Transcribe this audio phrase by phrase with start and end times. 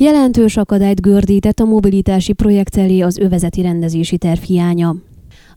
[0.00, 4.94] Jelentős akadályt gördített a mobilitási projekt elé az övezeti rendezési terv hiánya.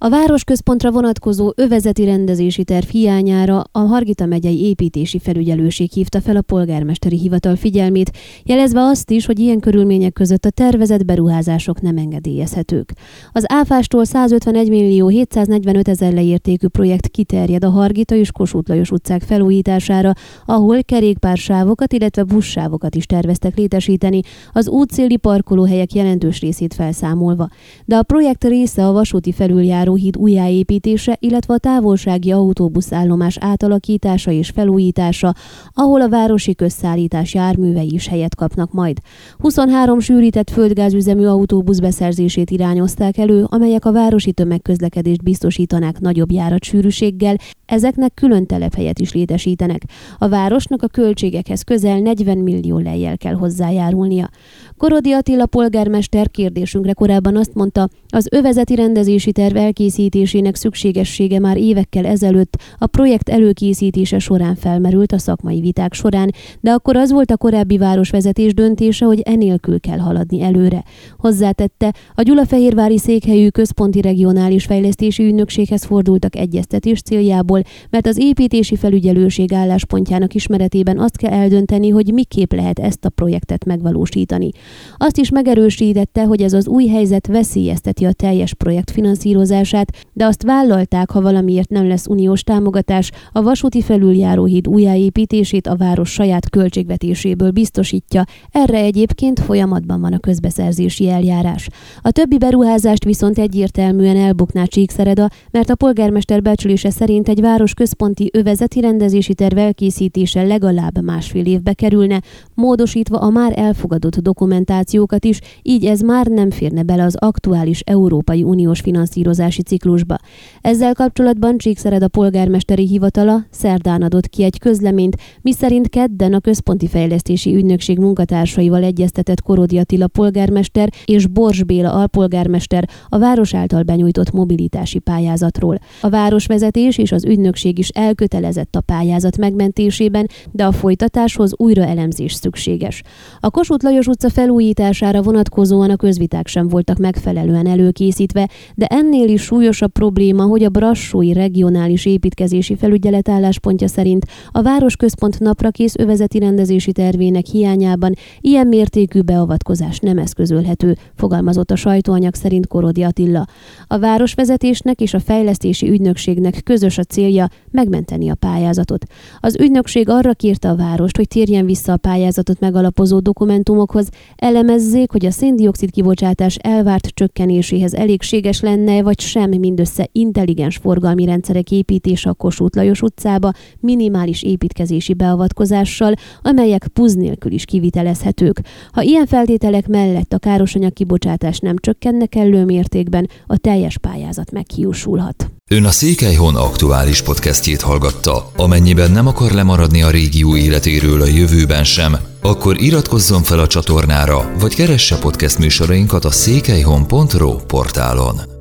[0.04, 6.42] A városközpontra vonatkozó övezeti rendezési terv hiányára a Hargita megyei építési felügyelőség hívta fel a
[6.42, 8.12] polgármesteri hivatal figyelmét,
[8.44, 12.94] jelezve azt is, hogy ilyen körülmények között a tervezett beruházások nem engedélyezhetők.
[13.32, 19.22] Az áfástól 151 millió 745 ezer leértékű projekt kiterjed a Hargita és Kossuth Lajos utcák
[19.22, 20.14] felújítására,
[20.46, 24.20] ahol kerékpársávokat, illetve buszsávokat is terveztek létesíteni,
[24.52, 27.50] az útszéli parkolóhelyek jelentős részét felszámolva.
[27.86, 34.50] De a projekt része a vasúti felüljáró járóhíd újjáépítése, illetve a távolsági autóbuszállomás átalakítása és
[34.50, 35.34] felújítása,
[35.74, 38.98] ahol a városi közszállítás járművei is helyet kapnak majd.
[39.38, 47.36] 23 sűrített földgázüzemű autóbusz beszerzését irányozták elő, amelyek a városi tömegközlekedést biztosítanák nagyobb járatsűrűséggel,
[47.66, 49.82] ezeknek külön telephelyet is létesítenek.
[50.18, 54.30] A városnak a költségekhez közel 40 millió lejjel kell hozzájárulnia.
[54.78, 62.06] Korodi Attila polgármester kérdésünkre korábban azt mondta, az övezeti rendezési terv elkészítésének szükségessége már évekkel
[62.06, 67.38] ezelőtt a projekt előkészítése során felmerült a szakmai viták során, de akkor az volt a
[67.38, 70.84] korábbi városvezetés döntése, hogy enélkül kell haladni előre.
[71.18, 79.54] Hozzátette, a Gyulafehérvári székhelyű központi regionális fejlesztési ügynökséghez fordultak egyeztetés céljából, mert az építési felügyelőség
[79.54, 84.50] álláspontjának ismeretében azt kell eldönteni, hogy miképp lehet ezt a projektet megvalósítani.
[84.98, 89.70] Azt is megerősítette, hogy ez az új helyzet veszélyezteti a teljes projekt finanszírozását,
[90.14, 96.10] de azt vállalták, ha valamiért nem lesz uniós támogatás, a vasúti felüljáróhíd újjáépítését a város
[96.10, 101.68] saját költségvetéséből biztosítja, erre egyébként folyamatban van a közbeszerzési eljárás.
[102.02, 108.30] A többi beruházást viszont egyértelműen elbukná Csíkszereda, mert a polgármester becsülése szerint egy város központi
[108.34, 112.22] övezeti rendezési terv elkészítése legalább másfél évbe kerülne,
[112.54, 118.44] módosítva a már elfogadott dokumentációkat is, így ez már nem férne bele az aktuális Európai
[118.44, 120.16] Uniós finanszírozási ciklusba.
[120.62, 126.88] Ezzel kapcsolatban Csíkszered a polgármesteri hivatala szerdán adott ki egy közleményt, miszerint kedden a Központi
[126.88, 134.32] Fejlesztési Ügynökség munkatársaival egyeztetett Korodi Attila polgármester és Bors Béla alpolgármester a város által benyújtott
[134.32, 135.80] mobilitási pályázatról.
[136.02, 142.34] A városvezetés és az ügynökség is elkötelezett a pályázat megmentésében, de a folytatáshoz újra elemzés
[142.34, 143.04] szükséges.
[143.40, 149.41] A Kossuth Lajos utca felújítására vonatkozóan a közviták sem voltak megfelelően előkészítve, de ennél is
[149.42, 156.92] súlyosabb probléma, hogy a Brassói Regionális Építkezési Felügyelet álláspontja szerint a városközpont naprakész övezeti rendezési
[156.92, 163.48] tervének hiányában ilyen mértékű beavatkozás nem eszközölhető, fogalmazott a sajtóanyag szerint Korodi Attila.
[163.88, 169.06] A városvezetésnek és a fejlesztési ügynökségnek közös a célja megmenteni a pályázatot.
[169.40, 175.26] Az ügynökség arra kérte a várost, hogy térjen vissza a pályázatot megalapozó dokumentumokhoz, elemezzék, hogy
[175.26, 182.34] a széndiokszid kibocsátás elvárt csökkenéséhez elégséges lenne, vagy sem mindössze intelligens forgalmi rendszerek építése a
[182.34, 188.62] Kossuth Lajos utcába minimális építkezési beavatkozással, amelyek puz nélkül is kivitelezhetők.
[188.92, 195.52] Ha ilyen feltételek mellett a károsanyag kibocsátás nem csökkenne kellő mértékben, a teljes pályázat meghiúsulhat.
[195.70, 198.52] Ön a Székelyhon aktuális podcastjét hallgatta.
[198.56, 204.52] Amennyiben nem akar lemaradni a régió életéről a jövőben sem, akkor iratkozzon fel a csatornára,
[204.60, 208.61] vagy keresse podcast műsorainkat a székelyhon.pro portálon.